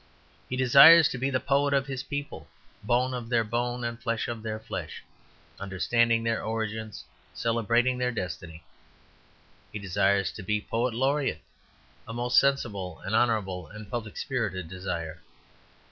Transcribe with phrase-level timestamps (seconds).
[0.49, 2.47] He desires to be the poet of his people,
[2.81, 5.03] bone of their bone, and flesh of their flesh,
[5.59, 8.63] understanding their origins, celebrating their destiny.
[9.71, 11.43] He desires to be Poet Laureate,
[12.07, 15.21] a most sensible and honourable and public spirited desire.